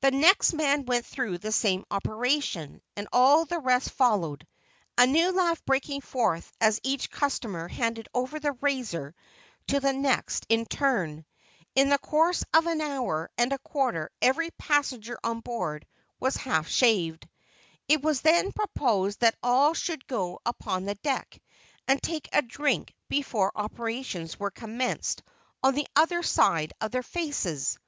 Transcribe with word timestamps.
The 0.00 0.12
next 0.12 0.52
man 0.52 0.84
went 0.86 1.04
through 1.04 1.38
the 1.38 1.50
same 1.50 1.84
operation, 1.90 2.80
and 2.94 3.08
all 3.12 3.44
the 3.44 3.58
rest 3.58 3.90
followed; 3.90 4.46
a 4.96 5.08
new 5.08 5.32
laugh 5.32 5.60
breaking 5.64 6.02
forth 6.02 6.52
as 6.60 6.78
each 6.84 7.10
customer 7.10 7.66
handed 7.66 8.06
over 8.14 8.38
the 8.38 8.52
razor 8.52 9.12
to 9.66 9.80
the 9.80 9.92
next 9.92 10.46
in 10.48 10.66
turn. 10.66 11.24
In 11.74 11.88
the 11.88 11.98
course 11.98 12.44
of 12.54 12.66
an 12.68 12.80
hour 12.80 13.28
and 13.36 13.52
a 13.52 13.58
quarter 13.58 14.08
every 14.22 14.52
passenger 14.52 15.18
on 15.24 15.40
board 15.40 15.84
was 16.20 16.36
half 16.36 16.68
shaved. 16.68 17.28
It 17.88 18.02
was 18.02 18.20
then 18.20 18.52
proposed 18.52 19.18
that 19.18 19.34
all 19.42 19.74
should 19.74 20.06
go 20.06 20.38
upon 20.46 20.84
deck 21.02 21.42
and 21.88 22.00
take 22.00 22.28
a 22.32 22.40
drink 22.40 22.94
before 23.08 23.50
operations 23.56 24.38
were 24.38 24.52
commenced 24.52 25.24
on 25.60 25.74
the 25.74 25.88
other 25.96 26.22
side 26.22 26.72
of 26.80 26.92
their 26.92 27.02
faces. 27.02 27.80